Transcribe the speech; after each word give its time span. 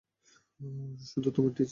শুধু 1.01 1.29
তোমার 1.31 1.51
টিচার। 1.51 1.69